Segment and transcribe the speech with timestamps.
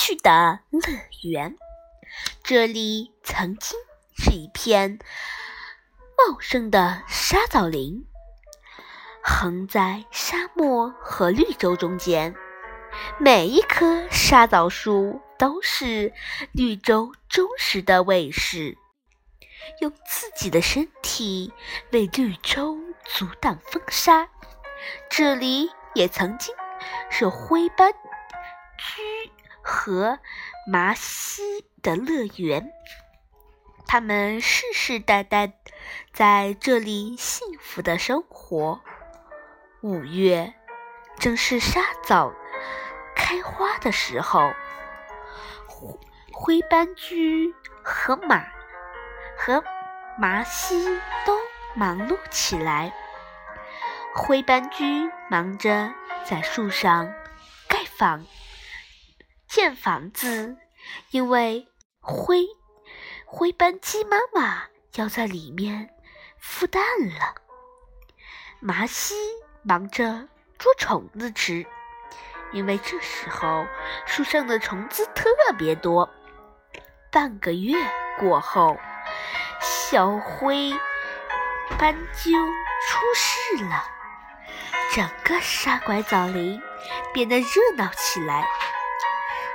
[0.00, 0.80] 去的乐
[1.30, 1.58] 园。
[2.42, 3.78] 这里曾经
[4.16, 4.98] 是一片
[6.16, 8.06] 茂盛的沙枣林，
[9.22, 12.34] 横在沙漠和绿洲中间。
[13.18, 16.14] 每一棵沙枣树都是
[16.52, 18.78] 绿洲忠实的卫士，
[19.82, 21.52] 用自己的身体
[21.92, 24.26] 为绿洲阻挡风沙。
[25.10, 26.54] 这里也曾经
[27.10, 27.92] 是灰斑
[29.62, 30.18] 和
[30.66, 31.42] 麻西
[31.82, 32.72] 的乐园，
[33.86, 35.52] 他们世世代代
[36.12, 38.80] 在这里幸福的生活。
[39.82, 40.52] 五月
[41.18, 42.32] 正是沙枣
[43.16, 44.52] 开花的时候，
[46.32, 48.44] 灰斑居和马
[49.36, 49.62] 和
[50.18, 50.84] 麻西
[51.24, 51.38] 都
[51.74, 52.92] 忙碌起来。
[54.14, 55.92] 灰斑居忙着
[56.24, 57.12] 在树上
[57.68, 58.26] 盖房、
[59.50, 60.56] 建房子，
[61.10, 61.66] 因为
[61.98, 62.46] 灰
[63.26, 64.62] 灰斑鸡妈妈
[64.94, 65.90] 要在里面
[66.40, 66.80] 孵蛋
[67.18, 67.34] 了。
[68.60, 69.16] 麻西
[69.64, 71.66] 忙着捉虫子吃，
[72.52, 73.66] 因为这时候
[74.06, 75.24] 树上的虫子特
[75.58, 76.08] 别多。
[77.10, 77.74] 半个月
[78.20, 78.78] 过后，
[79.60, 80.72] 小灰
[81.76, 83.84] 斑鸠出世了。
[84.94, 86.62] 整个沙拐枣林
[87.12, 88.48] 变得热闹起来。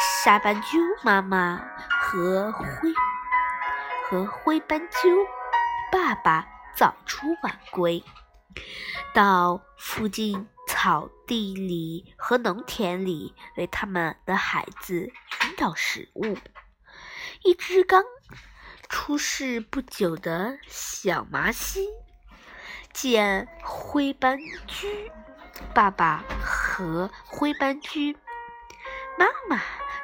[0.00, 1.60] 沙斑鸠妈妈
[1.90, 2.92] 和灰
[4.04, 5.26] 和灰斑鸠
[5.90, 6.46] 爸爸
[6.76, 8.04] 早出晚归，
[9.12, 16.36] 到附近草地里和农田里为他们的孩子寻找食物。
[17.42, 18.04] 一只刚
[18.88, 21.88] 出世不久的小麻蜥。
[22.92, 24.88] 见灰斑鸠
[25.74, 28.14] 爸爸和灰斑鸠
[29.16, 29.60] 妈妈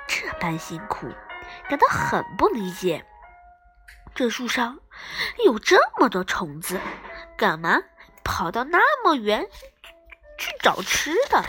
[0.07, 1.09] 这般辛苦，
[1.69, 3.05] 感到很不理解。
[4.15, 4.79] 这树上
[5.45, 6.81] 有这么多虫子，
[7.37, 7.83] 干嘛
[8.23, 9.49] 跑到那么远
[10.39, 11.45] 去找吃的？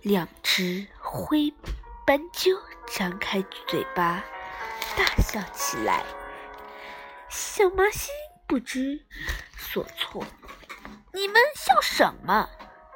[0.00, 1.52] 两只灰
[2.06, 4.22] 斑鸠张开嘴巴
[4.96, 6.04] 大笑起来。
[7.28, 8.10] 小麻西。
[8.46, 9.00] 不知
[9.56, 10.22] 所措，
[11.14, 12.50] 你们笑什么？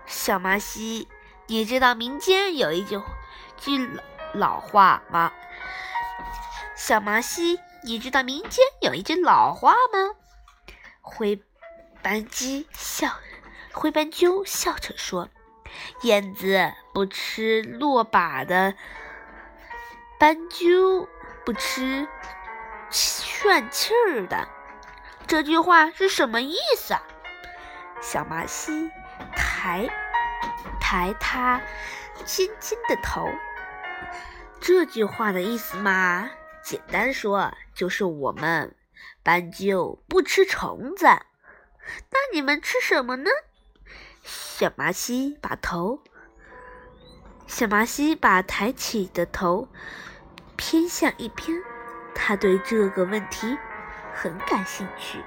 [0.05, 1.09] 小麻西，
[1.47, 2.99] 你知道民间有一句
[3.61, 3.89] 句
[4.33, 5.33] 老话吗？
[6.75, 10.15] 小麻西，你知道民间有一句老话吗？
[11.01, 11.43] 灰
[12.03, 13.09] 斑鸡笑，
[13.73, 15.29] 灰斑鸠笑着说
[16.03, 18.75] ：“燕子不吃落把的，
[20.19, 21.09] 斑鸠
[21.45, 22.07] 不吃
[22.91, 24.49] 炫气儿的。”
[25.27, 27.03] 这句话是什么意思啊？
[28.01, 28.91] 小麻西
[29.35, 29.89] 抬
[30.81, 31.61] 抬他
[32.25, 33.29] 尖尖的头。
[34.61, 36.31] 这句话的意思嘛，
[36.63, 38.75] 简单说就是我们
[39.23, 41.07] 斑鸠不吃虫子。
[41.07, 43.31] 那你们吃什么呢？
[44.23, 46.03] 小麻西把头，
[47.47, 49.69] 小麻西把抬起的头
[50.57, 51.63] 偏向一边，
[52.15, 53.57] 他对这个问题。
[54.21, 55.23] 很感兴趣，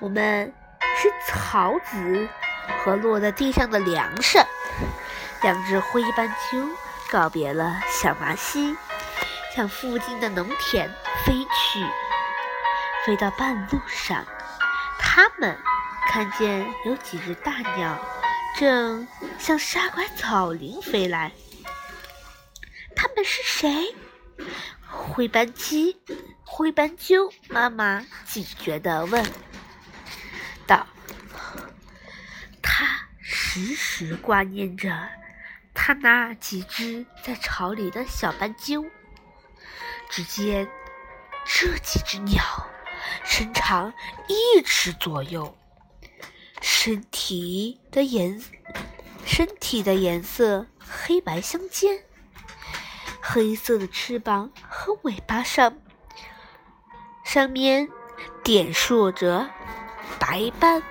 [0.00, 0.50] 我们
[0.96, 2.26] 吃草籽
[2.78, 4.38] 和落在地上的粮食。
[5.42, 6.66] 两只灰斑鸠
[7.14, 8.76] 告别了小麻西，
[9.54, 10.90] 向附近的农田
[11.24, 11.86] 飞去。
[13.06, 14.26] 飞到半路上，
[14.98, 15.56] 他们
[16.08, 17.96] 看见有几只大鸟
[18.58, 19.06] 正
[19.38, 21.30] 向沙拐草林飞来。
[22.96, 23.94] 他们是谁？
[24.90, 26.02] 灰斑鸡。
[26.42, 29.24] 灰斑鸠妈妈警觉地问
[30.66, 30.84] 道
[32.60, 32.86] ：“他
[33.20, 35.08] 时时挂念着
[35.86, 38.86] 看那几只在巢里的小斑鸠。
[40.08, 40.66] 只见
[41.44, 42.42] 这几只鸟
[43.22, 43.92] 身长
[44.26, 45.54] 一尺左右，
[46.62, 48.42] 身体的颜
[49.26, 52.02] 身体的颜色黑白相间，
[53.20, 55.76] 黑色的翅膀和尾巴上。”
[57.26, 57.90] 上面
[58.42, 59.50] 点缀着
[60.18, 60.82] 白斑，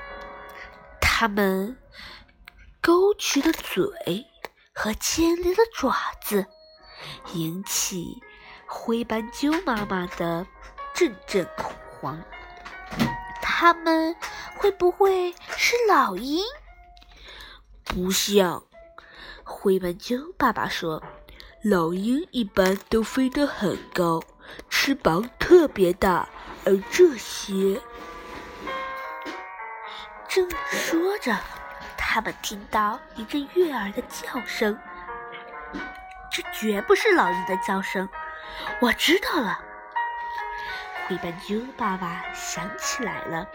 [1.02, 1.80] 它们
[2.80, 4.28] 勾曲的嘴
[4.74, 6.46] 和尖利的爪子
[7.34, 8.22] 引起
[8.66, 10.46] 灰斑鸠妈妈的
[10.94, 11.72] 阵阵恐
[12.02, 12.22] 慌。
[13.42, 14.16] 它们
[14.58, 16.44] 会不会是老鹰？
[17.84, 18.64] 不像，
[19.44, 21.02] 灰斑鸠爸爸说，
[21.64, 24.22] 老鹰一般都飞得很高。
[24.70, 26.28] 翅膀特别大，
[26.66, 27.80] 而这些……
[30.28, 31.38] 正说着，
[32.14, 34.78] 他们听到一阵悦耳的叫声，
[36.32, 38.08] 这绝不是老鹰的叫声。
[38.80, 39.60] 我知道了，
[41.08, 43.48] 灰斑鸠爸爸想起来了，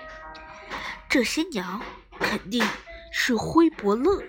[1.08, 1.80] 这些鸟
[2.18, 2.68] 肯定
[3.12, 4.20] 是灰伯乐、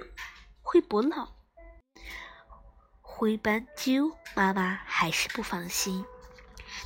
[0.62, 1.30] 灰伯老。
[3.02, 6.06] 灰斑鸠妈妈还是不放心，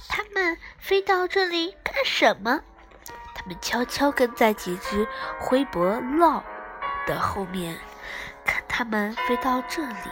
[0.08, 2.62] 它们飞到这里干什么？
[3.36, 5.06] 它们悄悄跟在几只
[5.42, 6.42] 灰伯老
[7.06, 7.78] 的后面，
[8.46, 10.10] 看他们飞到这里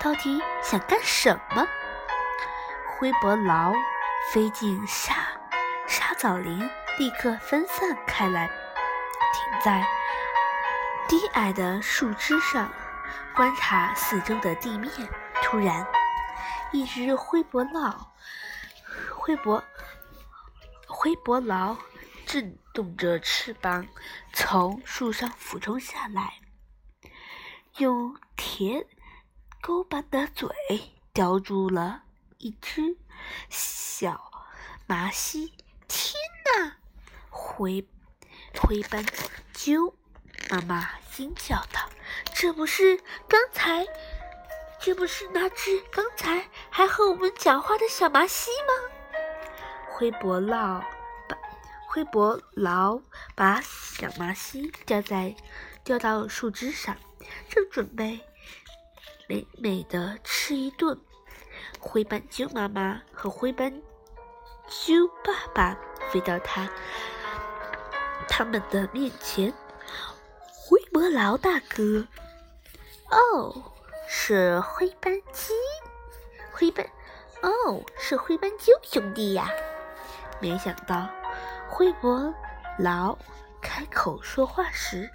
[0.00, 1.66] 到底想干什么。
[2.86, 3.72] 灰伯劳
[4.32, 5.14] 飞进沙
[5.86, 6.68] 沙枣林，
[6.98, 8.48] 立刻分散开来，
[9.32, 9.86] 停在
[11.06, 12.70] 低矮的树枝上，
[13.36, 14.90] 观察四周的地面。
[15.42, 15.86] 突然，
[16.72, 17.94] 一只灰伯劳，
[19.16, 19.62] 灰伯
[20.86, 21.76] 灰伯劳
[22.28, 23.88] 震动着翅膀，
[24.34, 26.34] 从树上俯冲下来，
[27.78, 28.86] 用铁
[29.62, 30.46] 钩般的嘴
[31.14, 32.02] 叼住了
[32.36, 32.98] 一只
[33.48, 34.30] 小
[34.86, 35.54] 麻西。
[35.88, 36.12] 天
[36.44, 36.76] 哪！
[37.30, 37.88] 灰
[38.60, 39.02] 灰斑
[39.54, 39.96] 鸠
[40.50, 41.88] 妈妈惊叫道
[42.36, 43.86] ：“这不是刚才……”
[44.80, 48.74] 这不是那只刚才还和我们讲话的小麻西吗？
[49.88, 50.97] 灰伯劳把
[51.90, 53.00] 灰伯劳
[53.34, 55.34] 把小麻西吊在
[55.82, 56.94] 吊到树枝上，
[57.48, 58.20] 正准备
[59.26, 61.00] 美美的吃一顿。
[61.80, 63.80] 灰斑鸠妈妈和灰斑
[64.68, 65.78] 鸠爸爸
[66.10, 66.70] 飞到他
[68.28, 69.50] 他们的面前。
[70.50, 72.06] 灰伯劳大哥，
[73.10, 73.72] 哦。
[74.10, 75.52] 是灰斑鸡，
[76.50, 76.86] 灰斑，
[77.42, 79.50] 哦，是灰斑鸠兄弟呀！
[80.40, 81.10] 没想到
[81.70, 82.34] 灰伯
[82.78, 83.16] 劳
[83.60, 85.10] 开口说话时，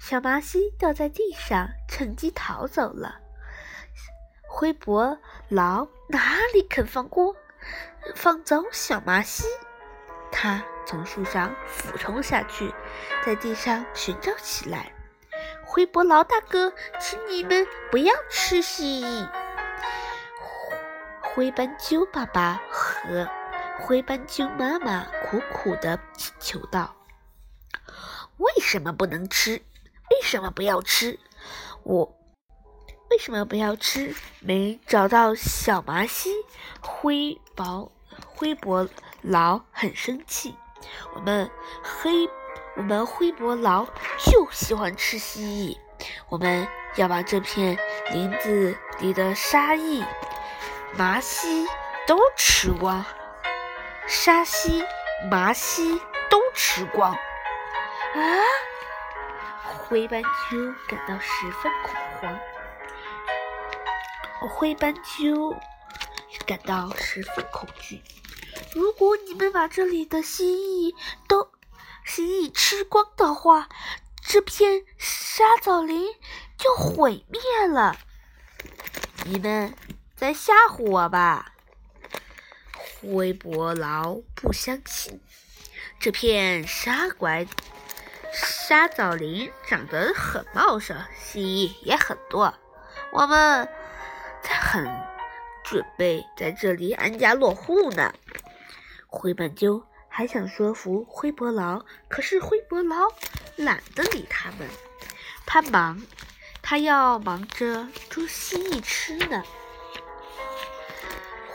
[0.00, 3.20] 小麻西掉在地上，趁机逃走了。
[4.48, 5.18] 灰伯
[5.48, 7.36] 劳哪里肯放过
[8.14, 9.44] 放走小麻西？
[10.32, 12.74] 他从树上俯冲下去，
[13.24, 14.92] 在地上寻找起来。
[15.64, 19.28] 灰伯劳大哥，请你们不要吃蜥蜴。
[21.22, 23.28] 灰斑鸠爸爸和
[23.78, 26.94] 灰斑鸠妈妈苦苦地请求道
[28.38, 29.62] ：“为什么不能吃？
[30.10, 31.18] 为什么不要吃？
[31.84, 32.04] 我
[33.10, 34.14] 为什么不要吃？
[34.40, 36.30] 没找到小麻蜥。”
[36.82, 37.90] 灰薄
[38.26, 38.88] 灰伯
[39.22, 40.54] 劳很生气。
[41.14, 41.50] 我们
[41.82, 42.28] 黑。
[42.76, 43.84] 我们灰伯劳
[44.24, 45.76] 就喜欢吃蜥蜴，
[46.28, 46.64] 我们
[46.94, 47.76] 要把这片
[48.12, 50.04] 林子里的沙蜴、
[50.96, 51.66] 麻蜥
[52.06, 53.04] 都吃光，
[54.08, 54.82] 沙蜥、
[55.30, 56.00] 麻蜥
[56.30, 57.12] 都吃光。
[57.12, 57.20] 啊！
[59.76, 62.38] 灰斑鸠感到十分恐慌，
[64.48, 65.54] 灰斑鸠
[66.46, 68.02] 感到十分恐惧。
[68.74, 70.94] 如果你们把这里的蜥蜴
[71.26, 71.50] 都……
[72.04, 73.68] 蜥蜴吃光的话，
[74.26, 76.06] 这片沙枣林
[76.56, 77.96] 就毁灭了。
[79.24, 79.74] 你们
[80.16, 81.52] 在吓唬我吧？
[83.00, 85.20] 灰伯劳不相信，
[86.00, 87.46] 这片沙拐
[88.32, 92.52] 沙枣林长得很茂盛，蜥蜴也很多。
[93.12, 93.68] 我们
[94.42, 94.86] 在很
[95.64, 98.12] 准备在这里安家落户呢。
[99.06, 99.84] 灰斑鸠。
[100.10, 102.96] 还想说服灰伯劳，可是灰伯劳
[103.54, 104.68] 懒得理他们。
[105.46, 106.02] 他忙，
[106.60, 109.44] 他要忙着捉蜥蜴吃呢。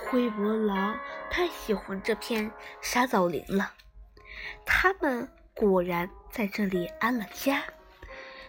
[0.06, 0.96] 灰伯劳
[1.36, 3.74] 太喜欢这片沙枣林了。
[4.68, 7.64] 他们果然在这里安了家。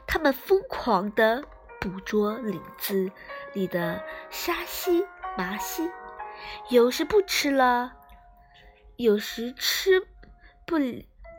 [0.06, 1.42] 他们疯狂地
[1.80, 3.10] 捕捉林子
[3.54, 5.90] 里的沙蜥、麻蜥，
[6.68, 7.94] 有时不吃了。
[8.96, 10.06] 有时吃
[10.66, 10.78] 不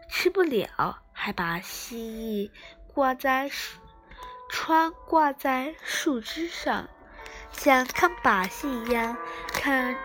[0.10, 2.52] 吃不了，还把蜥蜴
[2.92, 3.80] 挂在树
[4.50, 6.90] 穿挂在树枝上，
[7.52, 9.16] 像看把戏一样
[9.54, 9.96] 看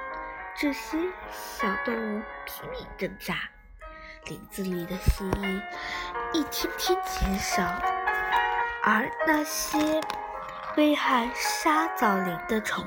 [0.56, 0.98] 这些
[1.30, 3.48] 小动物拼命挣扎。
[4.26, 5.62] 林子里的蜥蜴
[6.34, 7.62] 一天天减少，
[8.82, 10.00] 而那些
[10.76, 12.86] 危害沙枣林的虫。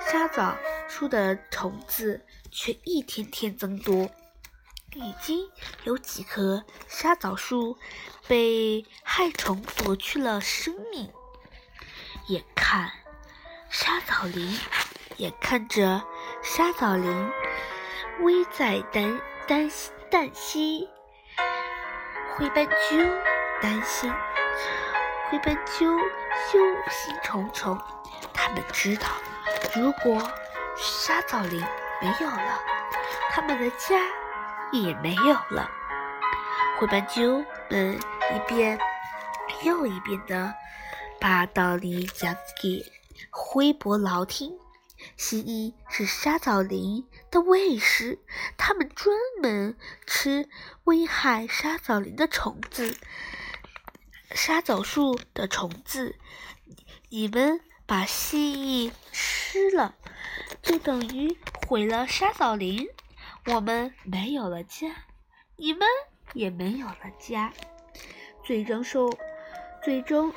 [0.00, 0.56] 沙枣
[0.88, 4.08] 树的虫子却一天天增多，
[4.94, 5.50] 已经
[5.84, 7.78] 有几棵沙枣树
[8.26, 11.12] 被害虫夺去了生命。
[12.28, 12.90] 眼看
[13.68, 14.58] 沙枣林，
[15.18, 16.02] 眼看着
[16.46, 17.10] 沙枣林
[18.20, 19.72] 危在旦旦
[20.10, 20.86] 旦夕，
[22.30, 22.98] 灰斑鸠
[23.62, 24.12] 担心，
[25.30, 27.80] 灰斑鸠忧心忡忡。
[28.34, 29.08] 他们知道。
[29.74, 30.22] 如果
[30.76, 31.64] 沙枣林
[32.02, 32.60] 没有了，
[33.32, 33.98] 他们的家
[34.70, 35.68] 也没有了。
[36.78, 37.98] 灰斑鸠们
[38.34, 38.78] 一遍
[39.62, 40.54] 又一遍的
[41.18, 42.84] 把道理讲给
[43.30, 44.54] 灰伯劳听。
[45.16, 48.18] 蜥蜴是沙枣林的卫士，
[48.56, 50.48] 它们专门吃
[50.84, 52.96] 危害沙枣林的虫子。
[54.30, 56.16] 沙枣树的虫子，
[57.08, 59.94] 你们把蜥蜴吃了，
[60.62, 61.36] 就等于
[61.68, 62.88] 毁了沙枣林。
[63.46, 65.04] 我们没有了家，
[65.56, 65.86] 你们
[66.32, 67.52] 也没有了家。
[68.42, 69.10] 最终受，
[69.82, 70.32] 最终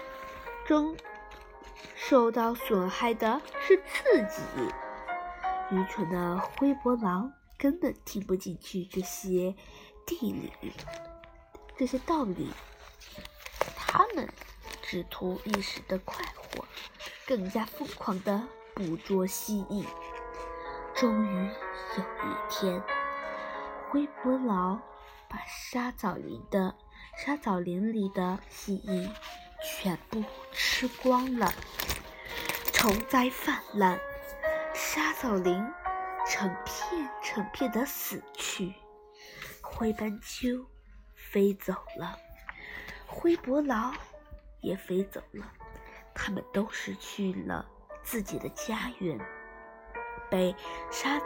[0.66, 0.96] 终
[1.96, 4.42] 受到损害的是自己。
[5.72, 9.54] 愚蠢的灰伯狼根本听不进去这些
[10.06, 10.74] 地理，
[11.76, 12.52] 这些道理。
[13.76, 14.30] 他们
[14.82, 16.66] 只图一时的快活，
[17.26, 19.86] 更加疯狂地捕捉蜥蜴。
[20.96, 21.50] 终于
[21.98, 22.82] 有一天，
[23.90, 24.80] 灰伯劳
[25.28, 26.76] 把沙枣林的
[27.18, 29.10] 沙枣林里的蜥蜴
[29.62, 30.24] 全部
[30.60, 31.54] 吃光了，
[32.74, 34.00] 虫灾泛滥，
[34.74, 35.64] 沙枣林
[36.26, 38.74] 成片成片的死去，
[39.62, 40.66] 灰斑鸠
[41.14, 42.18] 飞走了。
[43.06, 43.94] 灰伯劳
[44.62, 45.46] 也飞走了，
[46.16, 47.64] 他们都失去了
[48.02, 49.20] 自己的家园，
[50.28, 50.56] 被
[50.90, 51.22] 沙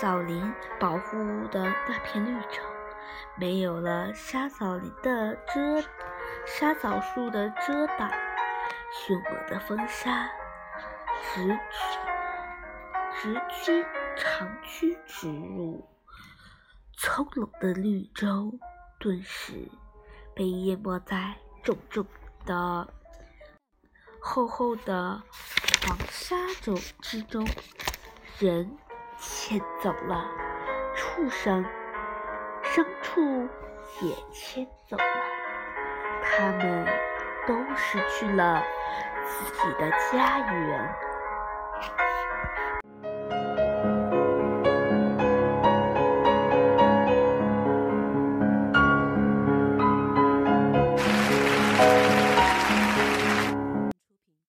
[0.00, 2.62] 枣林保护的那片绿洲，
[3.38, 5.82] 没有了沙枣林的遮，
[6.46, 8.10] 沙枣树的遮挡，
[8.98, 10.28] 凶猛的风沙
[11.22, 11.98] 直驱
[13.14, 13.86] 直驱
[14.16, 15.88] 长驱直入，
[16.96, 18.58] 葱茏的绿洲
[18.98, 19.70] 顿时。
[20.34, 22.04] 被淹没在重重
[22.44, 22.86] 的、
[24.20, 25.22] 厚厚的
[25.88, 27.42] 黄沙中之中，
[28.38, 28.76] 人
[29.18, 30.28] 迁走了，
[30.94, 31.64] 畜生、
[32.62, 33.48] 牲畜
[34.02, 35.04] 也迁走了，
[36.22, 36.86] 他们
[37.46, 38.62] 都失去了
[39.26, 41.05] 自己的家园。